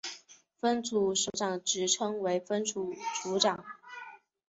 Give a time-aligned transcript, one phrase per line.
[0.59, 3.63] 分处首长职称为分处处长。